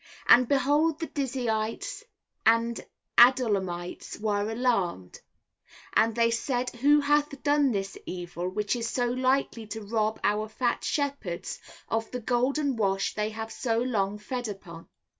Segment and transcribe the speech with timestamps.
[0.25, 2.01] And behold the Dizzeyites
[2.43, 2.83] and
[3.19, 5.21] Adullamites were alarmed,
[5.93, 10.49] and they said who hath done this evil which is so likely to rob our
[10.49, 14.87] fat shepherds of the golden wash they have so long fed upon.